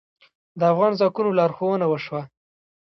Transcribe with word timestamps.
د 0.59 0.61
افغان 0.71 0.91
ځواکونو 0.99 1.35
لارښوونه 1.39 1.85
وشوه. 1.87 2.21